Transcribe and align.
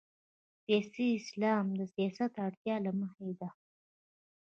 سیاسي 0.63 1.07
اسلام 1.19 1.65
د 1.79 1.81
سیاست 1.95 2.31
اړتیا 2.45 2.75
له 2.85 2.91
مخې 2.99 3.29
ده. 3.39 3.49